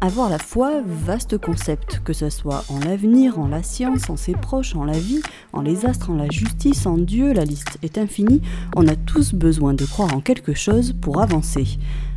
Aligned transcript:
Avoir 0.00 0.30
la 0.30 0.38
foi, 0.38 0.80
vaste 0.86 1.38
concept, 1.38 2.00
que 2.04 2.12
ce 2.12 2.30
soit 2.30 2.62
en 2.70 2.78
l'avenir, 2.78 3.40
en 3.40 3.48
la 3.48 3.64
science, 3.64 4.08
en 4.08 4.16
ses 4.16 4.30
proches, 4.30 4.76
en 4.76 4.84
la 4.84 4.92
vie, 4.92 5.22
en 5.52 5.60
les 5.60 5.86
astres, 5.86 6.10
en 6.10 6.14
la 6.14 6.30
justice, 6.30 6.86
en 6.86 6.98
Dieu, 6.98 7.32
la 7.32 7.44
liste 7.44 7.78
est 7.82 7.98
infinie, 7.98 8.40
on 8.76 8.86
a 8.86 8.94
tous 8.94 9.34
besoin 9.34 9.74
de 9.74 9.84
croire 9.84 10.14
en 10.16 10.20
quelque 10.20 10.54
chose 10.54 10.92
pour 10.92 11.20
avancer. 11.20 11.64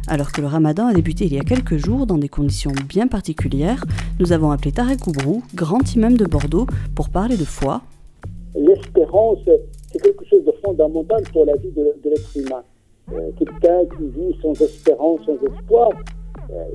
Alors 0.07 0.32
que 0.32 0.41
le 0.41 0.48
ramadan 0.48 0.86
a 0.86 0.94
débuté 0.94 1.25
il 1.25 1.34
y 1.34 1.39
a 1.39 1.44
quelques 1.44 1.78
jours 1.78 2.05
dans 2.05 2.20
des 2.20 2.30
conditions 2.30 2.71
bien 2.88 3.07
particulières, 3.07 3.84
nous 4.20 4.32
avons 4.32 4.52
appelé 4.52 4.71
Tarek 4.71 5.07
Oubrou, 5.07 5.41
grand 5.55 5.95
imam 5.95 6.16
de 6.16 6.25
Bordeaux, 6.25 6.68
pour 6.95 7.09
parler 7.09 7.36
de 7.36 7.45
foi. 7.45 7.82
L'espérance, 8.54 9.39
c'est 9.91 10.00
quelque 10.04 10.25
chose 10.29 10.45
de 10.45 10.54
fondamental 10.63 11.23
pour 11.34 11.45
la 11.45 11.55
vie 11.55 11.71
de, 11.71 11.95
l'être 12.05 12.38
humain. 12.38 12.61
Euh, 13.11 13.32
quelqu'un 13.39 13.86
qui 13.98 14.04
vit 14.04 14.38
sans 14.39 14.54
espérance, 14.61 15.21
sans 15.25 15.34
espoir, 15.52 15.89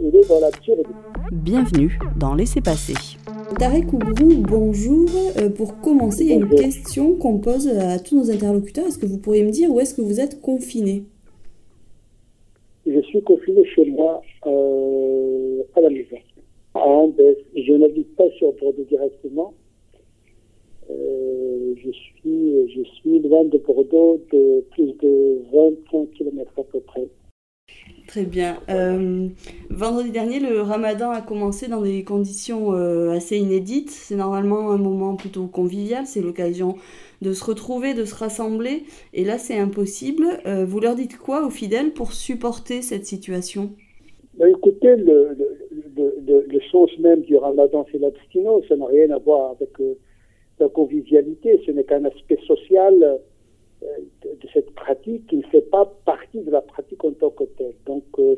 il 0.01 0.17
est 0.17 0.29
dans 0.29 0.41
l'absurde. 0.41 0.83
Bienvenue 1.33 1.99
dans 2.19 2.35
Laissez 2.35 2.61
passer. 2.61 2.95
Tarek 3.59 3.93
Oubrou, 3.93 4.43
bonjour. 4.49 5.09
Euh, 5.39 5.49
pour 5.51 5.81
commencer, 5.81 6.25
il 6.25 6.31
y 6.31 6.33
a 6.33 6.37
une 6.37 6.49
question 6.49 7.17
qu'on 7.17 7.39
pose 7.39 7.69
à 7.69 7.99
tous 7.99 8.17
nos 8.17 8.31
interlocuteurs. 8.31 8.87
Est-ce 8.87 8.99
que 8.99 9.07
vous 9.07 9.19
pourriez 9.19 9.45
me 9.45 9.51
dire 9.51 9.71
où 9.71 9.81
est-ce 9.81 9.95
que 9.95 10.03
vous 10.03 10.21
êtes 10.21 10.41
confiné? 10.41 11.05
Je 12.87 13.01
suis 13.01 13.23
confiné 13.23 13.65
chez 13.65 13.87
moi 13.87 14.23
euh, 14.47 15.63
à 15.75 15.81
la 15.81 15.91
maison. 15.91 16.17
Je 17.57 17.73
n'habite 17.73 18.15
pas 18.17 18.29
sur 18.39 18.53
Bordeaux 18.53 18.85
directement. 18.89 19.55
je, 20.89 21.91
suis, 21.91 22.69
je 22.75 22.83
suis 22.97 23.19
loin 23.21 23.45
de 23.45 23.59
Bordeaux 23.59 24.21
de 24.33 24.65
plus 24.71 24.93
de 25.03 25.41
25 25.53 26.11
km 26.13 26.53
à 26.59 26.63
peu 26.65 26.81
près. 26.81 27.09
Très 28.17 28.25
bien. 28.25 28.57
Euh, 28.71 29.29
vendredi 29.69 30.11
dernier, 30.11 30.41
le 30.41 30.63
ramadan 30.63 31.11
a 31.11 31.21
commencé 31.21 31.69
dans 31.69 31.83
des 31.83 32.03
conditions 32.03 32.73
euh, 32.73 33.11
assez 33.11 33.37
inédites. 33.37 33.91
C'est 33.91 34.17
normalement 34.17 34.71
un 34.71 34.79
moment 34.79 35.17
plutôt 35.17 35.49
convivial, 35.49 36.07
c'est 36.07 36.23
l'occasion 36.23 36.77
de 37.21 37.35
se 37.35 37.45
retrouver, 37.45 37.93
de 37.93 38.07
se 38.07 38.15
rassembler. 38.15 38.85
Et 39.13 39.23
là, 39.23 39.37
c'est 39.37 39.59
impossible. 39.59 40.29
Euh, 40.47 40.65
vous 40.65 40.81
leur 40.81 40.95
dites 40.95 41.19
quoi 41.19 41.45
aux 41.45 41.51
fidèles 41.51 41.93
pour 41.93 42.15
supporter 42.15 42.81
cette 42.81 43.05
situation? 43.05 43.73
Ben, 44.39 44.49
Écoutez, 44.49 44.97
le, 44.97 45.37
le, 45.95 46.61
sens 46.73 46.89
même 46.99 47.21
du 47.21 47.37
ramadan, 47.37 47.85
c'est 47.93 47.99
l'abstinence. 47.99 48.65
Ça 48.67 48.77
n'a 48.77 48.87
rien 48.87 49.11
à 49.11 49.19
voir 49.19 49.51
avec 49.51 49.73
la 50.59 50.71
convivialité. 50.71 51.61
Ce 51.67 51.71
n'est 51.71 51.85
qu'un 51.85 52.07
aspect 52.07 52.39
social 52.47 53.21
de 54.25 54.49
cette 54.53 54.75
pratique 54.75 55.27
qui 55.29 55.37
ne 55.37 55.43
fait 55.45 55.63
pas 55.71 55.91
partie 56.05 56.41
de 56.41 56.51
la 56.51 56.61
pratique 56.61 57.03
en 57.05 57.13
tant 57.13 57.31
que 57.31 57.45
telle. 57.45 57.75
Donc, 57.87 58.05
euh, 58.19 58.37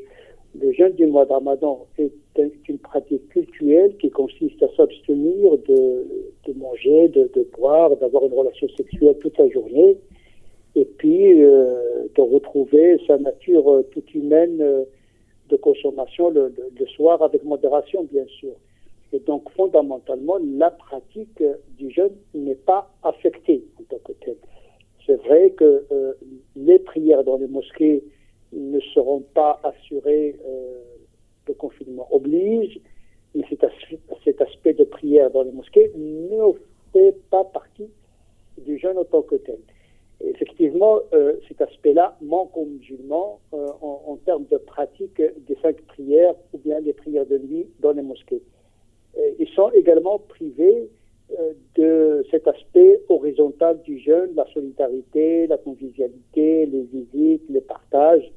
le 0.59 0.73
jeûne 0.73 0.93
du 0.93 1.07
mois 1.07 1.27
de 1.27 1.33
Ramadan 1.33 1.87
est 1.99 2.13
une 2.69 2.79
pratique 2.79 3.29
culturelle 3.29 3.97
qui 3.99 4.11
consiste 4.11 4.63
à 4.63 4.69
s'abstenir 4.77 5.59
de, 5.69 6.53
manger, 6.57 7.09
de, 7.09 7.47
boire, 7.57 7.95
d'avoir 7.97 8.25
une 8.27 8.33
relation 8.33 8.69
sexuelle 8.77 9.17
toute 9.21 9.37
la 9.39 9.49
journée, 9.49 9.99
et 10.75 10.85
puis 10.85 11.43
euh, 11.43 12.07
de 12.15 12.23
retrouver 12.23 12.99
sa 13.07 13.19
nature 13.19 13.71
euh, 13.71 13.83
toute 13.93 14.15
humaine 14.15 14.59
de 15.49 15.57
consommation 15.57 16.31
le, 16.31 16.53
soir 16.97 17.23
avec 17.23 17.45
modération, 17.45 18.05
bien 18.05 18.27
sûr. 18.27 18.53
Et 19.13 19.21
donc, 19.21 19.49
fondamentalement, 19.51 20.39
la 20.57 20.71
pratique 20.71 21.43
du 21.79 21.91
jeûne 21.91 22.13
n'est 22.35 22.55
pas 22.55 22.91
affectée 23.03 23.65
en 23.81 23.85
tant 23.85 23.99
que 24.05 24.13
telle. 24.25 24.37
C'est 25.09 25.17
vrai 25.23 25.51
que 25.53 25.87
euh, 25.91 26.13
les 26.55 26.79
prières 26.79 27.25
dans 27.25 27.39
les 27.39 27.47
mosquées 27.47 28.05
ne 28.53 28.79
seront 28.93 29.21
pas 29.33 29.59
assurées, 29.65 30.37
euh, 30.47 30.83
le 31.47 31.55
confinement 31.55 32.07
oblige, 32.15 32.79
mais 33.35 33.43
cet, 33.49 33.65
aspect 34.43 34.75
de 34.75 34.85
prière 34.85 35.31
dans 35.31 35.45
les 35.45 35.51
mosquées 35.51 35.91
ne 35.97 36.53
fait 36.93 37.17
pas 37.31 37.45
partie 37.45 37.89
du 38.59 38.77
jeûne 38.77 38.99
en 38.99 39.05
tant 39.05 39.23
que 39.23 39.37
tel. 39.37 39.59
effectivement, 40.21 40.99
euh, 41.15 41.37
cet 41.49 41.63
aspect-là 41.63 42.19
manque 42.21 42.55
aux 42.55 42.67
musulmans 42.67 43.41
en, 43.53 44.19
termes 44.27 44.45
de 44.51 44.59
pratique 44.59 45.23
des 45.23 45.57
cinq 45.63 45.81
prières 45.87 46.35
ou 46.53 46.59
bien 46.59 46.83
des 46.83 46.93
prières 46.93 47.25
de 47.25 47.39
nuit 47.39 47.67
dans 47.81 47.93
les 47.93 48.03
mosquées. 48.03 48.43
ils 49.39 49.49
sont 49.49 49.71
également 49.71 50.19
privés 50.19 50.91
de 51.77 52.27
cet 53.39 53.63
aspect 53.63 53.73
horizontal 53.73 53.81
du 53.83 53.99
jeûne, 53.99 54.35
la 54.35 54.47
solidarité, 54.53 55.47
la 55.47 55.59
convivialité, 55.59 56.67
les 56.67 56.83
visites, 56.83 57.45
les 57.49 57.61
partages. 57.61 58.31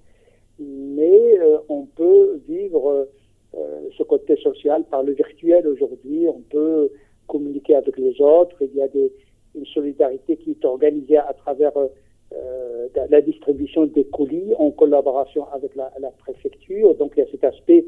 Mais 0.60 1.40
euh, 1.40 1.58
on 1.70 1.86
peut 1.86 2.40
vivre 2.48 3.08
euh, 3.56 3.90
ce 3.98 4.04
côté 4.04 4.36
social 4.38 4.84
par 4.90 5.04
le 5.04 5.14
virtuel 5.14 5.68
aujourd'hui. 5.68 6.28
On 6.28 6.42
peut 6.50 6.90
communiquer 7.28 7.76
avec 7.76 7.98
les 7.98 8.22
autres. 8.22 8.56
Il 8.62 8.76
y 8.76 8.82
a 8.82 8.88
une 9.56 9.66
solidarité 9.66 10.38
qui 10.38 10.52
est 10.52 10.66
organisée 10.66 11.18
à 11.18 11.34
travers 11.34 11.74
la 13.10 13.22
distribution 13.22 13.86
des 13.88 14.06
colis 14.06 14.54
en 14.58 14.72
collaboration 14.72 15.46
avec 15.52 15.76
la, 15.76 15.92
la, 16.00 16.12
préfecture. 16.12 16.96
Donc 16.96 17.14
il 17.16 17.20
y 17.20 17.24
a 17.24 17.32
cet 17.32 17.44
aspect 17.44 17.86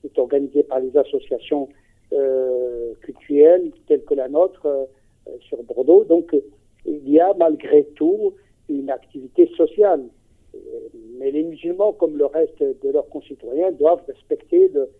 qui 0.00 0.06
est 0.06 0.18
organisé 0.18 0.62
par 0.62 0.80
les 0.80 0.96
associations 0.96 1.68
euh, 2.12 2.92
culturelle 3.00 3.70
telle 3.86 4.04
que 4.04 4.14
la 4.14 4.28
nôtre 4.28 4.66
euh, 4.66 4.84
sur 5.40 5.62
Bordeaux. 5.62 6.04
Donc 6.04 6.34
il 6.84 7.08
y 7.08 7.20
a 7.20 7.32
malgré 7.34 7.84
tout 7.96 8.34
une 8.68 8.90
activité 8.90 9.48
sociale. 9.56 10.04
Euh, 10.54 10.58
mais 11.18 11.30
les 11.30 11.44
musulmans, 11.44 11.92
comme 11.92 12.16
le 12.16 12.26
reste 12.26 12.60
de 12.60 12.90
leurs 12.90 13.08
concitoyens, 13.08 13.72
doivent 13.72 14.02
respecter 14.06 14.68
le, 14.68 14.90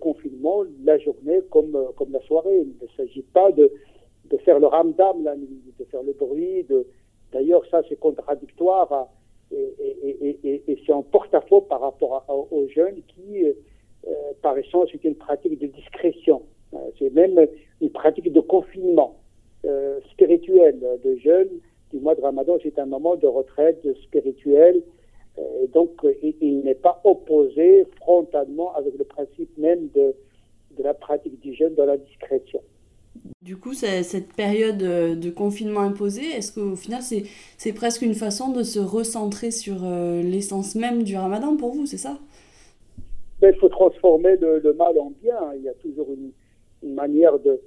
confinement, 0.00 0.64
la 0.84 0.98
journée 0.98 1.40
comme, 1.50 1.78
comme 1.96 2.12
la 2.12 2.20
soirée. 2.22 2.58
Il 2.62 2.74
ne 2.82 2.88
s'agit 2.96 3.22
pas 3.22 3.52
de, 3.52 3.70
de 4.30 4.36
faire 4.38 4.58
le 4.58 4.66
ramdam 4.66 5.22
la 5.22 5.36
nuit, 5.36 5.62
de 5.78 5.84
faire 5.84 6.02
le 6.02 6.12
bruit. 6.12 6.66
D'ailleurs, 7.32 7.64
ça, 7.70 7.82
c'est 7.88 7.96
contradictoire 7.96 9.08
et, 9.52 10.34
et, 10.42 10.78
c'est 10.84 10.92
en 10.92 11.04
porte-à-faux 11.04 11.60
par 11.60 11.80
rapport 11.82 12.26
aux 12.50 12.66
jeunes 12.66 13.00
qui, 13.06 13.44
par 14.42 14.58
essence, 14.58 14.88
c'est 14.90 15.04
une 15.04 15.14
pratique 15.14 15.56
de 15.60 15.66
discrétion. 15.66 16.42
Euh, 16.74 16.78
c'est 16.98 17.12
même 17.12 17.46
une 17.80 17.90
pratique 17.90 18.32
de 18.32 18.40
confinement 18.40 19.14
euh, 19.14 19.25
spirituel 20.56 21.00
de 21.04 21.16
jeûne 21.16 21.48
du 21.92 22.00
mois 22.00 22.14
de 22.14 22.20
Ramadan. 22.20 22.56
C'est 22.62 22.78
un 22.78 22.86
moment 22.86 23.16
de 23.16 23.26
retraite 23.26 23.86
spirituelle. 24.02 24.82
Euh, 25.38 25.64
et 25.64 25.68
donc, 25.68 25.90
il, 26.22 26.60
n'est 26.60 26.74
pas 26.74 27.00
opposé 27.04 27.86
frontalement 28.00 28.74
avec 28.74 28.96
le 28.98 29.04
principe 29.04 29.56
même 29.58 29.88
de, 29.94 30.14
de 30.78 30.82
la 30.82 30.94
pratique 30.94 31.40
du 31.40 31.54
jeûne 31.54 31.74
dans 31.74 31.84
la 31.84 31.96
discrétion. 31.96 32.60
Du 33.42 33.56
coup, 33.56 33.72
cette 33.72 34.32
période 34.34 34.76
de 34.76 35.30
confinement 35.30 35.80
imposé, 35.80 36.22
est-ce 36.22 36.52
qu'au 36.52 36.76
final, 36.76 37.00
c'est 37.02 37.72
presque 37.72 38.02
une 38.02 38.14
façon 38.14 38.52
de 38.52 38.62
se 38.62 38.78
recentrer 38.78 39.50
sur 39.50 39.76
l'essence 40.22 40.74
même 40.74 41.02
du 41.02 41.16
ramadan 41.16 41.56
pour 41.56 41.72
vous, 41.72 41.86
c'est 41.86 41.96
ça? 41.96 42.18
Ben, 43.40 43.52
Il 43.54 43.58
faut 43.58 43.70
transformer 43.70 44.36
le, 44.36 44.58
le, 44.58 44.72
mal 44.74 44.98
en 44.98 45.12
bien. 45.22 45.38
Il 45.56 45.62
y 45.62 45.68
a 45.68 45.74
toujours 45.74 46.08
une, 46.10 46.30
une 46.82 46.94
manière 46.94 47.38
de, 47.38 47.58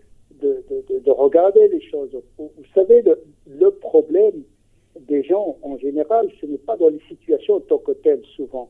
de, 0.41 0.63
de, 0.69 1.00
de, 1.00 1.11
regarder 1.11 1.67
les 1.69 1.81
choses. 1.81 2.09
Vous, 2.38 2.51
savez, 2.73 3.01
le, 3.01 3.22
le, 3.47 3.72
problème 3.72 4.44
des 5.07 5.23
gens 5.23 5.57
en 5.61 5.77
général, 5.77 6.29
ce 6.39 6.45
n'est 6.45 6.57
pas 6.57 6.77
dans 6.77 6.89
les 6.89 7.01
situations 7.07 7.55
en 7.55 7.59
tant 7.61 7.77
que 7.77 7.91
telles 7.91 8.23
souvent, 8.35 8.69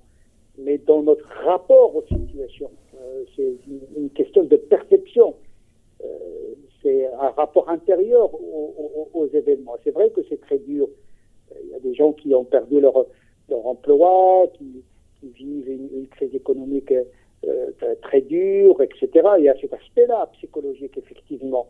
mais 0.57 0.77
dans 0.77 1.03
notre 1.03 1.27
rapport 1.45 1.95
aux 1.95 2.05
situations. 2.07 2.71
Euh, 3.01 3.23
c'est 3.35 3.55
une, 3.95 4.09
question 4.09 4.43
de 4.43 4.55
perception. 4.55 5.35
Euh, 6.03 6.07
c'est 6.81 7.07
un 7.07 7.29
rapport 7.29 7.69
intérieur 7.69 8.29
aux, 8.33 9.27
événements. 9.33 9.75
C'est 9.83 9.91
vrai 9.91 10.09
que 10.11 10.21
c'est 10.29 10.39
très 10.41 10.59
dur. 10.59 10.87
Il 11.63 11.69
y 11.69 11.73
a 11.73 11.79
des 11.79 11.93
gens 11.93 12.13
qui 12.13 12.33
ont 12.33 12.45
perdu 12.45 12.79
leur, 12.79 13.05
leur 13.49 13.65
emploi, 13.65 14.47
qui, 14.53 14.83
vivent 15.21 15.69
une, 15.69 16.07
crise 16.07 16.33
économique 16.33 16.91
euh, 16.91 17.03
très 18.01 18.21
dur, 18.21 18.81
etc. 18.81 19.27
Il 19.37 19.45
y 19.45 19.49
a 19.49 19.55
cet 19.59 19.73
aspect-là 19.73 20.29
psychologique, 20.33 20.97
effectivement. 20.97 21.67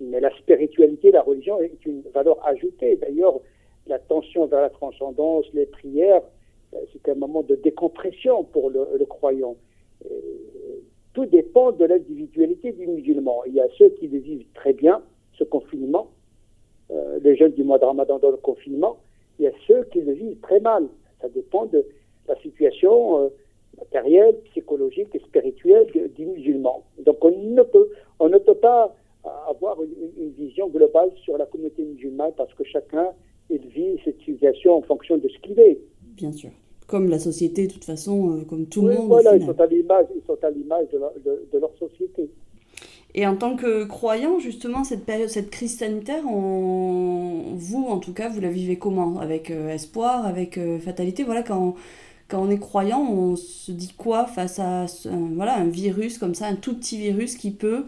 Mais 0.00 0.20
la 0.20 0.34
spiritualité, 0.36 1.10
la 1.10 1.22
religion 1.22 1.60
est 1.60 1.84
une 1.84 2.02
valeur 2.14 2.44
ajoutée. 2.46 2.96
D'ailleurs, 2.96 3.40
la 3.86 3.98
tension 3.98 4.46
vers 4.46 4.62
la 4.62 4.70
transcendance, 4.70 5.46
les 5.52 5.66
prières, 5.66 6.22
euh, 6.74 6.78
c'est 6.92 7.10
un 7.10 7.14
moment 7.14 7.42
de 7.42 7.56
décompression 7.56 8.44
pour 8.44 8.70
le, 8.70 9.04
croyant. 9.04 9.56
tout 11.12 11.26
dépend 11.26 11.72
de 11.72 11.84
l'individualité 11.84 12.72
du 12.72 12.86
musulman. 12.86 13.42
Il 13.46 13.54
y 13.54 13.60
a 13.60 13.68
ceux 13.76 13.90
qui 13.90 14.06
le 14.08 14.18
vivent 14.18 14.46
très 14.54 14.72
bien, 14.72 15.02
ce 15.38 15.44
confinement, 15.44 16.08
euh, 16.90 17.18
les 17.22 17.36
jeunes 17.36 17.52
du 17.52 17.64
mois 17.64 17.78
de 17.78 17.84
Ramadan 17.84 18.18
dans 18.18 18.30
le 18.30 18.36
confinement. 18.36 18.98
Il 19.38 19.44
y 19.44 19.48
a 19.48 19.52
ceux 19.66 19.84
qui 19.92 20.00
le 20.00 20.12
vivent 20.12 20.40
très 20.40 20.60
mal. 20.60 20.86
Ça 21.20 21.28
dépend 21.28 21.66
de 21.66 21.84
la 22.28 22.36
situation 22.36 23.30
matériel, 23.80 24.36
psychologique 24.50 25.08
et 25.14 25.18
spirituel 25.20 25.86
du 26.16 26.26
musulman. 26.26 26.84
Donc 27.04 27.24
on 27.24 27.30
ne 27.30 27.62
peut, 27.62 27.88
on 28.18 28.28
ne 28.28 28.38
peut 28.38 28.54
pas 28.54 28.94
avoir 29.48 29.78
une, 29.82 30.30
vision 30.38 30.68
globale 30.68 31.10
sur 31.24 31.36
la 31.36 31.46
communauté 31.46 31.82
musulmane 31.82 32.32
parce 32.36 32.52
que 32.54 32.64
chacun 32.64 33.08
il 33.50 33.66
vit 33.68 33.98
cette 34.04 34.20
situation 34.20 34.76
en 34.76 34.82
fonction 34.82 35.18
de 35.18 35.28
ce 35.28 35.38
qu'il 35.40 35.58
est. 35.58 35.78
Bien 36.16 36.32
sûr. 36.32 36.50
comme 36.86 37.08
la 37.08 37.18
société, 37.18 37.66
de 37.66 37.72
toute 37.72 37.84
façon, 37.84 38.44
comme 38.48 38.66
tout 38.66 38.82
le 38.82 38.94
monde. 38.94 39.08
Voilà, 39.08 39.36
ils 39.36 39.44
sont 39.44 39.60
à 39.60 39.66
l'image, 39.66 40.06
de, 41.24 41.48
de, 41.52 41.58
leur 41.58 41.72
société. 41.78 42.28
Et 43.14 43.26
en 43.26 43.36
tant 43.36 43.56
que 43.56 43.84
croyant, 43.84 44.38
justement, 44.38 44.84
cette 44.84 45.04
période, 45.04 45.28
cette 45.28 45.50
crise 45.50 45.78
sanitaire, 45.78 46.22
vous, 46.22 47.86
en 47.88 47.98
tout 47.98 48.12
cas, 48.12 48.28
vous 48.28 48.40
la 48.40 48.50
vivez 48.50 48.76
comment? 48.76 49.18
Avec 49.18 49.50
espoir, 49.50 50.26
avec 50.26 50.58
fatalité? 50.80 51.24
Voilà, 51.24 51.42
quand 51.42 51.74
quand 52.30 52.42
on 52.42 52.50
est 52.50 52.60
croyant, 52.60 53.00
on 53.00 53.36
se 53.36 53.72
dit 53.72 53.92
quoi 53.96 54.26
face 54.26 54.58
à 54.58 54.84
un, 54.84 55.34
voilà, 55.34 55.56
un 55.56 55.68
virus 55.68 56.16
comme 56.18 56.34
ça, 56.34 56.46
un 56.46 56.54
tout 56.54 56.76
petit 56.76 56.96
virus 56.96 57.36
qui 57.36 57.50
peut 57.50 57.84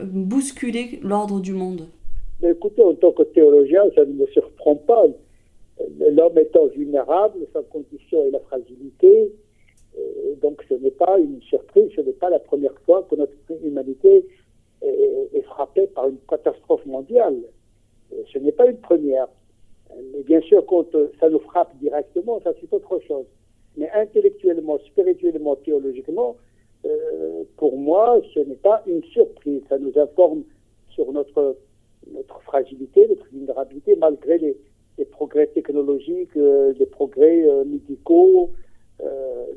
euh, 0.00 0.04
bousculer 0.04 1.00
l'ordre 1.02 1.40
du 1.40 1.52
monde 1.52 1.88
Mais 2.42 2.50
Écoutez, 2.50 2.82
en 2.82 2.94
tant 2.94 3.12
que 3.12 3.22
théologien, 3.22 3.82
ça 3.94 4.04
ne 4.04 4.12
me 4.12 4.26
surprend 4.26 4.76
pas. 4.76 5.04
L'homme 5.98 6.38
étant 6.38 6.66
vulnérable, 6.66 7.38
sa 7.52 7.62
condition 7.62 8.24
est 8.26 8.30
la 8.30 8.40
fragilité. 8.40 9.32
donc 10.42 10.62
ce 10.68 10.74
n'est 10.74 10.90
pas 10.90 11.18
une 11.18 11.40
surprise, 11.42 11.90
ce 11.94 12.00
n'est 12.00 12.12
pas 12.12 12.30
la 12.30 12.38
première 12.38 12.78
fois 12.86 13.06
que 13.10 13.14
notre 13.16 13.32
humanité 13.64 14.26
est, 14.82 15.42
frappée 15.42 15.86
par 15.88 16.08
une 16.08 16.18
catastrophe 16.28 16.84
mondiale. 16.86 17.36
Ce 18.32 18.38
n'est 18.38 18.52
pas 18.52 18.66
une 18.66 18.78
première. 18.78 19.28
Mais 20.12 20.22
bien 20.22 20.40
sûr, 20.42 20.64
quand 20.66 20.86
ça 21.20 21.28
nous 21.28 21.40
frappe 21.40 21.76
directement, 21.78 22.40
ça 22.42 22.52
c'est 22.60 22.72
autre 22.72 22.98
chose 23.06 23.26
mais 23.76 23.90
intellectuellement, 23.90 24.78
spirituellement, 24.78 25.56
théologiquement, 25.56 26.36
euh, 26.84 27.44
pour 27.56 27.76
moi, 27.76 28.20
ce 28.34 28.40
n'est 28.40 28.56
pas 28.56 28.82
une 28.86 29.02
surprise. 29.04 29.62
Ça 29.68 29.78
nous 29.78 29.98
informe 29.98 30.44
sur 30.90 31.12
notre, 31.12 31.56
fragilité, 32.44 33.06
notre 33.08 33.26
vulnérabilité, 33.26 33.96
malgré 33.96 34.38
les, 34.38 34.56
progrès 35.10 35.46
technologiques, 35.48 36.36
euh, 36.36 36.72
les 36.78 36.86
progrès 36.86 37.42
euh, 37.42 37.64
médicaux. 37.64 38.50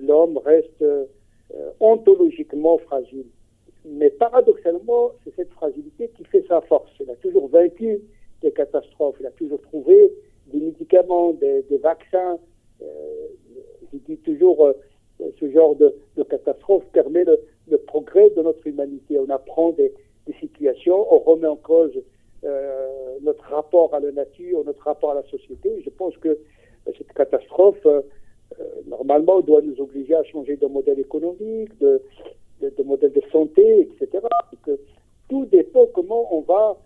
L'homme 0.01 0.38
reste 0.38 0.83
ontologiquement 1.80 2.77
fragile. 2.80 3.25
Mais 3.86 4.10
paradoxalement, 4.10 5.12
c'est 5.24 5.33
cette 5.36 5.51
fragilité 5.51 6.10
qui 6.18 6.25
fait 6.25 6.44
sa 6.48 6.60
force. 6.62 6.92
Il 7.00 7.10
a 7.10 7.16
toujours 7.16 7.48
vaincu 7.48 8.00
des 8.42 8.51
catastrophes, 8.51 9.16
il 9.19 9.25
a 9.27 9.31
toujours 9.31 9.62
trouvé 9.62 10.12
des 10.48 10.60
médicaments, 10.60 11.31
des 11.33 11.77
vaccins, 11.81 12.38
je 13.94 13.97
dis 14.00 14.18
toujours, 14.18 14.65
euh, 14.65 14.74
ce 15.39 15.50
genre 15.51 15.75
de, 15.75 15.94
catastrophe 16.30 16.83
permet 16.91 17.24
le, 17.24 17.77
progrès 17.77 18.30
de 18.31 18.41
notre 18.41 18.65
humanité. 18.65 19.19
On 19.19 19.30
apprend 19.30 19.71
des, 19.71 19.94
situations, 20.39 21.12
on 21.12 21.18
remet 21.18 21.47
en 21.47 21.56
cause 21.56 21.91
euh, 22.44 23.18
notre 23.24 23.44
rapport 23.45 23.95
à 23.95 24.00
la 24.00 24.12
nature, 24.12 24.63
notre 24.63 24.83
rapport 24.83 25.09
à 25.09 25.15
la 25.15 25.24
société. 25.24 25.81
Je 25.83 25.89
pense 25.89 26.15
que 26.18 26.30
euh, 26.30 26.91
cette 26.95 27.12
catastrophe, 27.13 27.86
normalement, 28.88 29.41
doit 29.41 29.62
nous 29.63 29.81
obliger 29.81 30.13
à 30.13 30.24
changer 30.24 30.56
de 30.56 30.68
modèle 30.68 31.00
économique, 31.00 31.75
de, 31.80 32.00
modèle 32.83 33.12
de 33.12 33.24
santé, 33.31 33.81
etc. 33.81 34.24
tout 35.30 35.45
dépend 35.47 35.88
comment 35.95 36.31
on 36.31 36.42
va 36.42 36.77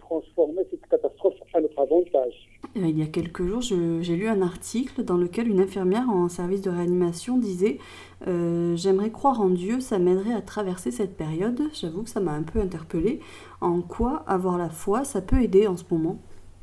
transformer 0.00 0.62
cette 0.70 0.86
catastrophe 0.86 1.34
à 1.52 1.60
notre 1.60 1.78
avantage. 1.78 2.48
Euh, 2.76 2.86
il 2.88 2.98
y 2.98 3.02
a 3.02 3.06
quelques 3.06 3.42
jours, 3.42 3.60
j'ai 3.60 4.16
lu 4.16 4.28
un 4.28 4.40
article 4.42 5.02
dans 5.04 5.16
lequel 5.16 5.48
une 5.48 5.60
infirmière 5.60 6.08
en 6.08 6.28
service 6.28 6.62
de 6.62 6.70
réanimation 6.70 7.36
disait 7.36 7.78
euh, 8.26 8.76
J'aimerais 8.76 9.10
croire 9.10 9.40
en 9.40 9.50
Dieu, 9.50 9.80
ça 9.80 9.98
m'aiderait 9.98 10.34
à 10.34 10.40
traverser 10.40 10.90
cette 10.90 11.16
période. 11.16 11.60
J'avoue 11.72 12.04
que 12.04 12.10
ça 12.10 12.20
m'a 12.20 12.32
un 12.32 12.44
peu 12.44 12.60
interpellée. 12.60 13.20
En 13.60 13.82
quoi 13.82 14.22
avoir 14.26 14.56
la 14.58 14.70
foi, 14.70 15.04
ça 15.04 15.20
peut 15.20 15.42
aider 15.42 15.66
en 15.66 15.76
ce 15.76 15.84
moment? 15.90 16.16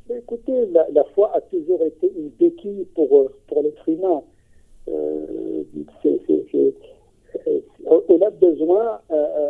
Écoutez, 0.10 0.66
la, 0.68 1.04
foi 1.14 1.32
a 1.36 1.42
toujours 1.42 1.84
été 1.84 2.12
une 2.18 2.30
béquille 2.30 2.88
pour, 2.96 3.20
euh, 3.20 3.36
pour 3.48 3.62
l'être 3.62 3.88
humain. 3.88 4.24
on 8.08 8.22
a 8.22 8.30
besoin, 8.32 9.00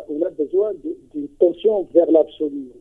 on 0.10 0.22
a 0.22 0.30
besoin 0.32 0.72
d'une 1.14 1.28
tension 1.40 1.88
vers 1.94 2.12
l'absolu 2.12 2.72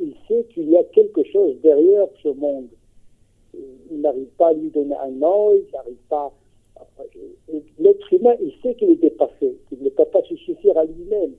il 0.00 0.14
sait 0.26 0.44
qu'il 0.52 0.70
y 0.70 0.76
a 0.76 0.84
quelque 0.84 1.22
chose 1.24 1.56
derrière 1.62 2.06
ce 2.22 2.28
monde. 2.28 2.68
Il 3.90 4.00
n'arrive 4.00 4.28
pas 4.36 4.48
à 4.48 4.52
lui 4.52 4.70
donner 4.70 4.94
un 4.96 5.10
nom, 5.10 5.52
il 5.54 5.64
n'arrive 5.72 6.02
pas. 6.08 6.32
L'être 7.78 8.12
humain, 8.12 8.34
il 8.40 8.52
sait 8.62 8.74
qu'il 8.74 8.90
est 8.90 8.96
dépassé, 8.96 9.56
qu'il 9.68 9.82
ne 9.82 9.88
peut 9.88 10.04
pas 10.04 10.22
se 10.22 10.36
suffire 10.36 10.76
à 10.78 10.84
lui-même. 10.84 11.32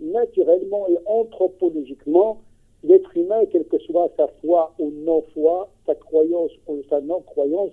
Naturellement 0.00 0.88
et 0.88 0.98
anthropologiquement, 1.06 2.40
l'être 2.82 3.16
humain, 3.16 3.44
quelle 3.50 3.66
que 3.66 3.78
soit 3.78 4.10
sa 4.16 4.28
foi 4.42 4.74
ou 4.78 4.90
non-foi, 4.90 5.70
sa 5.86 5.94
croyance 5.94 6.50
ou 6.66 6.82
sa 6.90 7.00
non-croyance, 7.00 7.72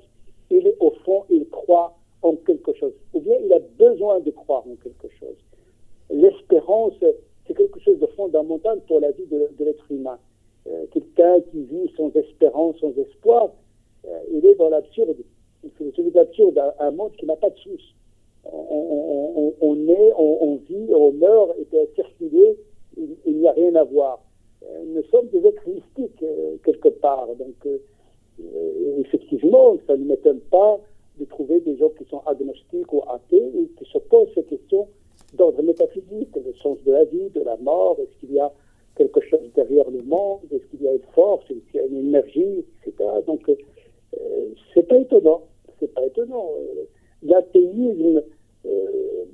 il 0.49 0.67
est 0.67 0.77
au 0.79 0.91
fond, 1.05 1.23
il 1.29 1.47
croit 1.49 1.95
en 2.21 2.35
quelque 2.35 2.73
chose. 2.73 2.93
Ou 3.13 3.21
bien 3.21 3.35
il 3.43 3.51
a 3.53 3.59
besoin 3.59 4.19
de 4.19 4.31
croire 4.31 4.63
en 4.67 4.75
quelque 4.75 5.07
chose. 5.19 5.37
L'espérance, 6.09 6.93
pour 8.59 8.99
la 8.99 9.11
vie 9.11 9.25
de, 9.25 9.63
l'être 9.63 9.85
humain. 9.91 10.19
Euh, 10.67 10.85
quelqu'un 10.91 11.41
qui 11.51 11.63
vit 11.63 11.91
sans 11.97 12.11
espérance, 12.15 12.77
sans 12.79 12.93
espoir, 12.97 13.51
euh, 14.05 14.19
il 14.31 14.45
est 14.45 14.55
dans 14.55 14.69
l'absurde. 14.69 15.15
Il 15.63 15.69
fait 15.71 15.91
celui 15.95 16.11
d'absurde, 16.11 16.57
un, 16.57 16.73
un 16.79 16.91
monde 16.91 17.11
qui 17.17 17.25
n'a 17.25 17.35
pas 17.35 17.49
de 17.49 17.57
source. 17.57 17.95
On, 18.43 19.53
on, 19.61 19.87
est, 19.87 20.13
on, 20.17 20.55
vit, 20.67 20.89
on 20.95 21.11
meurt, 21.11 21.51
et 21.59 21.65
peut 21.65 21.77
circuler, 21.95 22.57
il, 22.97 23.37
n'y 23.37 23.47
a 23.47 23.51
rien 23.51 23.75
à 23.75 23.83
voir. 23.83 24.19
Euh, 24.63 24.83
nous 24.87 25.03
sommes 25.11 25.27
des 25.27 25.45
êtres 25.47 25.67
mystiques, 25.67 26.25
quelque 26.63 26.89
part. 26.89 27.27
Donc, 27.37 27.67
effectivement, 28.97 29.77
ça 29.85 29.95
ne 29.95 30.05
m'étonne 30.05 30.39
pas 30.39 30.79
de 31.19 31.25
trouver 31.25 31.59
des 31.59 31.77
gens 31.77 31.89
qui 31.89 32.05
sont 32.05 32.23
agnostiques 32.25 32.91
ou 32.91 33.03
athées 33.07 33.51
et 33.55 33.67
qui 33.77 33.91
se 33.91 33.99
posent 33.99 34.33
ces 34.33 34.43
questions 34.43 34.87
d'ordre 35.33 35.61
métaphysique, 35.63 36.35
le 36.35 36.53
sens 36.61 36.77
de 36.85 36.91
la 36.91 37.05
vie, 37.05 37.29
de 37.29 37.41
la 37.41 37.57
mort, 37.57 37.97
est-ce 37.99 38.19
qu'il 38.19 38.35
y 38.35 38.39
a 38.39 38.51
quelque 38.95 39.21
chose 39.21 39.49
derrière 39.55 39.89
le 39.89 40.01
monde, 40.03 40.41
est-ce 40.51 40.65
qu'il 40.65 40.83
y 40.83 40.87
a 40.87 40.93
une 40.93 41.07
force, 41.13 41.43
est-ce 41.49 41.71
qu'il 41.71 41.79
y 41.79 41.83
a 41.83 41.85
une 41.87 42.07
énergie, 42.07 42.65
etc. 42.85 43.09
Donc, 43.25 43.49
euh, 43.49 44.49
c'est 44.73 44.87
pas 44.87 44.97
étonnant, 44.97 45.43
c'est 45.79 45.93
pas 45.93 46.05
étonnant. 46.05 46.49
Euh, 46.59 46.83
l'athéisme, 47.23 48.23
euh, 48.65 49.25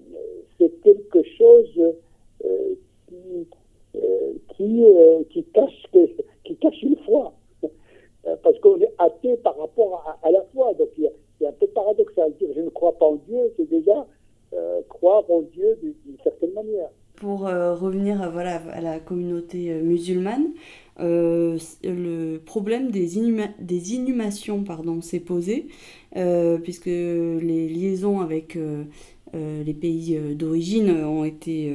c'est 0.57 0.69
quelque 0.81 1.24
chose 1.38 1.94
euh, 2.45 2.74
qui, 3.07 3.48
qui, 4.56 4.86
qui, 5.30 5.44
cache, 5.45 5.86
qui 6.44 6.56
cache 6.57 6.81
une 6.84 6.98
foi. 6.98 7.34
Parce 8.44 8.60
qu'on 8.60 8.78
est 8.81 8.94
athée 8.98 9.38
par 9.38 9.57
rapport 9.57 10.19
à, 10.22 10.31
la 10.31 10.42
foi. 10.54 10.74
Donc, 10.74 10.89
il 10.98 11.10
y, 11.39 11.45
a, 11.45 11.50
un 11.50 11.54
peu 11.54 11.68
paradoxal. 11.68 12.34
Dire 12.34 12.50
je 12.54 12.60
ne 12.60 12.69
crois 12.69 12.92
pas 12.92 13.06
en 13.06 13.16
Dieu, 13.16 13.54
c'est 13.56 13.69
déjà 13.69 14.06
euh, 14.54 14.81
croire 14.88 15.24
en 15.29 15.41
Dieu 15.41 15.77
d'une 15.82 16.17
certaine 16.24 16.53
manière. 16.53 16.88
Pour 17.17 17.48
euh, 17.48 17.75
revenir 17.75 18.22
à, 18.22 18.29
voilà, 18.29 19.00
communauté 19.17 19.71
euh, 19.71 19.81
musulmane, 19.81 20.47
le 21.00 22.38
problème 22.38 22.91
des, 22.91 23.09
des 23.59 23.93
inhumations 23.93 24.63
s'est 25.01 25.19
posé, 25.19 25.67
puisque 26.63 26.86
les 26.88 27.69
liaisons 27.69 28.19
avec 28.19 28.57
les 29.33 29.74
pays 29.75 30.19
d'origine 30.33 30.89
ont 30.89 31.24
été, 31.24 31.71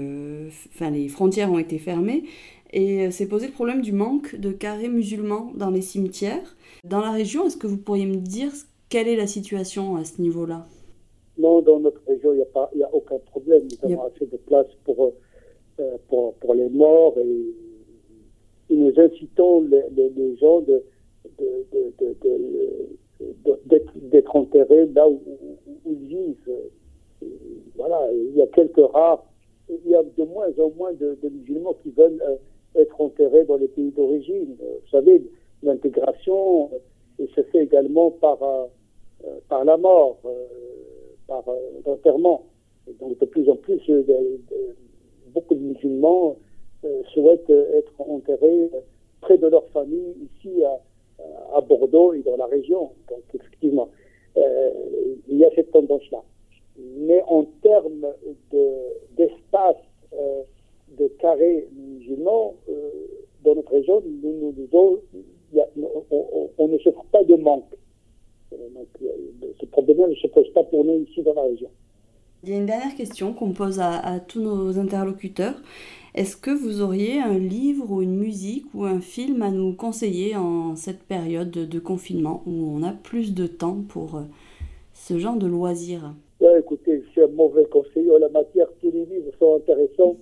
enfin 0.75 0.91
les 0.91 1.07
frontières 1.07 1.53
ont 1.53 1.61
été 1.61 1.79
fermées, 1.79 2.25
et 2.73 3.13
s'est 3.13 3.29
posé 3.29 3.47
le 3.47 3.53
problème 3.53 3.81
du 3.81 3.93
manque 3.93 4.35
de 4.35 4.51
carrés 4.51 4.89
musulmans 4.89 5.53
dans 5.55 5.71
les 5.71 5.83
cimetières. 5.83 6.57
Dans 6.83 7.01
la 7.01 7.13
région, 7.13 7.47
est-ce 7.47 7.57
que 7.57 7.69
vous 7.69 7.79
pourriez 7.79 8.07
me 8.07 8.17
dire 8.17 8.51
quelle 8.89 9.07
est 9.07 9.17
la 9.17 9.29
situation 9.29 9.95
à 9.95 10.05
ce 10.05 10.21
niveau-là? 10.21 10.67
Non, 11.39 11.63
dans 11.63 11.81
notre 11.81 12.01
région, 12.07 12.33
il 12.35 12.45
n'y 12.77 12.83
a, 12.83 12.95
aucun 12.95 13.19
problème. 13.19 13.63
Nous 13.83 13.93
avons 13.93 14.03
assez 14.05 14.27
de 14.27 14.37
place 14.37 14.67
pour, 14.85 15.05
euh, 15.05 15.15
pour, 16.09 16.35
pour, 16.35 16.55
les 16.55 16.69
morts 16.69 17.15
et, 17.19 17.55
nous 18.71 18.93
incitons 18.99 19.63
les, 19.63 20.37
gens 20.37 20.63
d'être 24.11 24.37
enterrés 24.37 24.87
là 24.87 25.09
où, 25.09 25.21
ils 25.87 26.07
vivent. 26.07 26.51
voilà, 27.77 28.09
il 28.13 28.35
y 28.35 28.43
a 28.43 28.47
quelques 28.47 28.93
rares, 28.93 29.25
il 29.69 29.91
y 29.91 29.95
a 29.95 30.03
de 30.03 30.25
moins 30.25 30.49
en 30.59 30.71
moins 30.71 30.93
de, 30.95 31.19
musulmans 31.23 31.77
qui 31.83 31.91
veulent 31.91 32.23
euh, 32.27 32.81
être 32.81 32.99
enterrés 32.99 33.45
dans 33.45 33.57
les 33.57 33.69
pays 33.69 33.91
d'origine. 33.91 34.57
Vous 34.59 34.91
savez, 34.91 35.23
l'intégration 35.63 36.71
se 37.19 37.43
fait 37.43 37.65
également 37.65 38.11
par, 38.11 38.43
euh, 38.43 38.67
par 39.49 39.65
la 39.65 39.77
mort 39.77 40.19
par 41.27 41.45
d'enterrement. 41.85 42.47
Euh, 42.89 42.93
donc 43.01 43.19
de 43.19 43.27
plus 43.27 43.49
en 43.49 43.57
plus, 43.57 43.81
euh, 43.89 44.03
beaucoup 45.35 45.55
de 45.55 45.61
musulmans 45.61 46.37
euh, 46.85 47.03
souhaitent 47.13 47.51
être 47.51 47.93
enterrés 47.99 48.71
près 49.21 49.39
de 49.39 49.47
leur 49.47 49.67
famille, 49.69 50.15
ici 50.37 50.63
à, 50.65 51.61
Bordeaux 51.61 52.13
et 52.13 52.23
dans 52.23 52.37
la 52.37 52.47
région. 52.47 52.91
Donc 53.09 53.23
effectivement, 53.35 53.89
il 54.37 55.37
y 55.37 55.45
a 55.45 55.51
cette 55.55 55.71
tendance-là. 55.71 56.23
Mais 56.79 57.23
en 57.29 57.45
termes 57.63 58.07
d'espace, 59.17 59.77
de, 60.99 61.07
carrés 61.21 61.69
musulmans, 61.77 62.57
dans 63.45 63.55
notre 63.55 63.71
région, 63.73 64.03
nous, 64.23 64.53
nous, 64.53 64.69
on, 66.11 66.51
on, 66.59 66.69
ne 66.69 66.79
souffre 66.79 67.05
pas 67.13 67.23
de 67.23 67.37
manque. 67.37 67.77
Ce 68.51 69.67
problème 69.67 70.11
ne 70.11 70.15
se 70.15 70.27
pose 70.27 70.47
ici 71.09 71.23
dans 71.23 71.35
la 71.35 71.43
région. 71.43 71.71
Il 72.45 72.51
y 72.51 72.55
a 72.55 72.57
une 72.57 72.67
dernière 72.67 72.97
question 72.97 73.35
qu'on 73.35 73.53
pose 73.53 73.79
à, 73.79 74.19
tous 74.19 74.41
nos 74.41 74.77
interlocuteurs. 74.77 75.55
Est-ce 76.17 76.37
que 76.37 76.51
vous 76.51 76.83
auriez 76.83 77.21
un 77.21 77.39
livre 77.39 77.89
ou 77.89 78.03
une 78.03 78.17
musique 78.17 78.67
ou 78.75 78.85
un 78.85 79.01
film 79.01 79.43
à 79.43 79.53
nous 79.53 79.75
conseiller 79.75 80.35
en 80.35 80.75
cette 80.75 81.05
période 81.05 81.53
de, 81.53 81.79
confinement 81.79 82.43
où 82.45 82.51
on 82.51 82.83
a 82.83 82.91
plus 82.91 83.33
de 83.33 83.47
temps 83.47 83.85
pour 83.89 84.17
euh, 84.17 84.23
ce 84.93 85.19
genre 85.19 85.37
de 85.37 85.47
loisirs? 85.47 86.15
Écoutez, 86.59 87.05
je 87.07 87.11
suis 87.11 87.23
un 87.23 87.29
mauvais 87.29 87.65
conseiller 87.67 88.11
en 88.11 88.19
la 88.19 88.29
matière. 88.29 88.67
Tous 88.81 88.91
les 88.91 89.05
livres 89.05 89.31
sont 89.39 89.55
intéressants. 89.55 90.17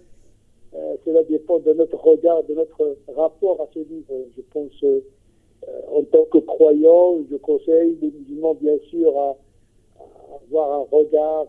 Euh, 0.75 0.97
cela 1.07 1.23
dépend 1.23 1.59
de 1.59 1.73
notre 1.73 1.97
regard, 1.97 2.45
de 2.45 2.53
notre 2.53 2.99
rapport 3.17 3.63
à 3.63 3.69
ce 3.73 3.79
livre. 3.79 4.13
Je 4.37 4.43
pense, 4.53 4.73
euh, 4.85 5.01
en 5.91 6.03
tant 6.03 6.27
que 6.31 6.37
croyant, 6.37 7.17
je 7.31 7.37
conseille 7.37 7.97
les 8.03 8.11
musulmans, 8.11 8.53
bien 8.61 8.77
sûr, 8.91 9.19
à, 9.19 9.37
avoir 10.47 10.81
un 10.81 10.87
regard 10.93 11.47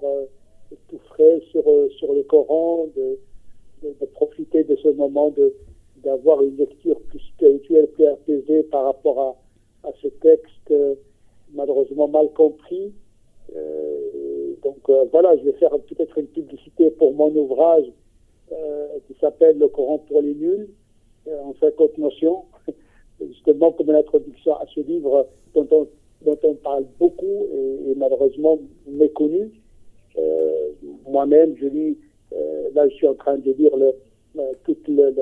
tout 0.87 0.99
frais 1.09 1.41
sur, 1.51 1.63
sur 1.97 2.13
le 2.13 2.23
Coran, 2.23 2.87
de, 2.95 3.19
de, 3.83 4.05
profiter 4.07 4.63
de 4.63 4.75
ce 4.77 4.89
moment, 4.89 5.33
d'avoir 6.03 6.41
une 6.43 6.57
lecture 6.57 6.99
plus 7.09 7.19
spirituelle, 7.19 7.87
plus 7.87 8.05
apaisée 8.05 8.63
par 8.63 8.85
rapport 8.85 9.19
à, 9.19 9.35
à 9.83 9.91
ce 10.01 10.07
texte 10.07 10.71
euh, 10.71 10.95
malheureusement 11.53 12.07
mal 12.07 12.29
compris. 12.33 12.93
Euh, 13.55 14.53
donc 14.63 14.77
euh, 14.89 15.05
voilà, 15.11 15.35
je 15.37 15.43
vais 15.43 15.53
faire 15.53 15.71
peut-être 15.71 16.17
une 16.17 16.27
publicité 16.27 16.89
pour 16.91 17.13
mon 17.13 17.35
ouvrage 17.35 17.85
qui 19.07 19.15
s'appelle 19.21 19.57
Le 19.57 19.69
Coran 19.69 19.99
pour 19.99 20.21
les 20.21 20.35
nuls, 20.35 20.67
en 21.25 21.53
50 21.61 21.97
notions, 21.99 22.43
justement 23.21 23.71
comme 23.71 23.89
une 23.89 23.95
introduction 23.95 24.55
à 24.55 24.65
ce 24.75 24.81
livre 24.81 25.25
dont 25.55 25.65
on, 25.71 25.87
dont 26.25 26.37
on 26.43 26.55
parle 26.55 26.83
beaucoup 26.99 27.47
et 27.87 27.95
malheureusement 27.95 28.59
méconnu. 28.85 29.51
Moi-même, 31.05 31.55
je 31.57 31.67
lis 31.67 31.97
euh, 32.33 32.69
là, 32.73 32.87
je 32.87 32.95
suis 32.95 33.07
en 33.07 33.15
train 33.15 33.37
de 33.37 33.51
lire 33.51 33.75
le, 33.75 33.91
euh, 34.39 34.53
toute 34.63 34.87
le, 34.87 35.13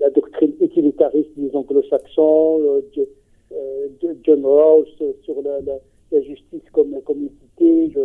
la 0.00 0.10
doctrine 0.10 0.52
utilitariste 0.60 1.30
des 1.36 1.54
anglo-saxons, 1.54 2.60
euh, 2.62 3.88
de 4.00 4.16
John 4.22 4.44
Rawls 4.44 4.86
sur 5.22 5.42
la, 5.42 6.20
justice 6.22 6.62
comme, 6.72 7.00
comme 7.02 7.28
Je, 7.60 8.00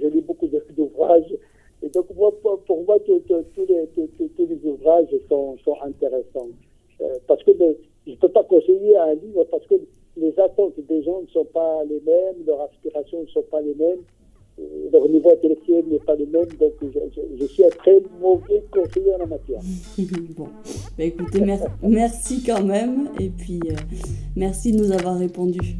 je 0.00 0.06
lis 0.06 0.20
beaucoup 0.20 0.48
d'ouvrages. 0.76 1.34
Et 1.82 1.88
donc, 1.88 2.06
moi, 2.16 2.32
pour, 2.42 2.84
moi, 2.84 2.98
tous 3.00 3.66
les, 3.68 3.88
les, 4.38 4.64
ouvrages 4.64 5.14
sont, 5.28 5.56
sont 5.64 5.76
intéressants. 5.82 6.48
parce 7.26 7.42
que 7.42 7.52
je 8.06 8.12
ne 8.12 8.16
peux 8.16 8.28
pas 8.28 8.44
conseiller 8.44 8.96
un 8.96 9.14
livre 9.14 9.44
parce 9.50 9.66
que 9.66 9.74
les 10.16 10.38
attentes 10.38 10.78
des 10.88 11.02
gens 11.02 11.22
ne 11.22 11.26
sont 11.28 11.44
pas 11.44 11.84
les 11.84 12.00
mêmes, 12.00 12.44
leurs 12.46 12.62
aspirations 12.62 13.22
ne 13.22 13.26
sont 13.28 13.42
pas 13.42 13.60
les 13.60 13.74
mêmes 13.74 14.02
leur 14.92 15.08
niveau 15.08 15.30
intellectuel 15.30 15.84
n'est 15.86 15.98
pas 15.98 16.14
le 16.16 16.26
même, 16.26 16.48
donc 16.58 16.72
je, 16.82 17.44
suis 17.46 17.64
un 17.64 17.70
très 17.70 17.98
mauvais 18.20 18.62
conseiller 18.70 19.14
en 19.14 19.17
la 19.17 19.17
matière. 19.28 19.60
bon, 20.36 20.48
bah, 20.96 21.04
écoutez, 21.04 21.42
merci 21.82 22.42
quand 22.42 22.64
même, 22.64 23.10
et 23.18 23.30
puis 23.30 23.60
euh, 23.70 23.76
merci 24.36 24.72
de 24.72 24.78
nous 24.78 24.92
avoir 24.92 25.18
répondu. 25.18 25.76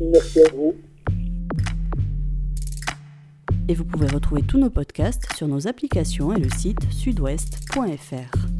Merci 0.00 0.40
à 0.40 0.50
vous. 0.54 0.74
Et 3.68 3.74
vous 3.74 3.84
pouvez 3.84 4.08
retrouver 4.08 4.42
tous 4.42 4.58
nos 4.58 4.70
podcasts 4.70 5.32
sur 5.36 5.46
nos 5.46 5.68
applications 5.68 6.34
et 6.34 6.40
le 6.40 6.50
site 6.50 6.90
sudouest.fr. 6.90 8.51